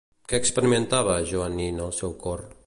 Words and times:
Què 0.31 0.37
experimentava 0.43 1.19
Joanín 1.33 1.81
al 1.85 1.95
seu 1.99 2.17
cor? 2.27 2.45